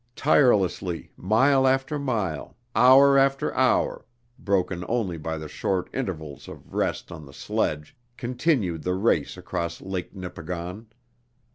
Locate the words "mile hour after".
1.99-3.53